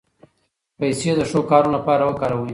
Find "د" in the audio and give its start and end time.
1.17-1.21